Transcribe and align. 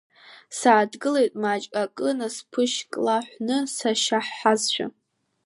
Сааҭгылеит 0.57 1.33
маҷк, 1.43 1.71
акы 1.81 2.09
насԥышьклаҳәны 2.17 3.57
сашьаҳазшәа. 3.75 4.87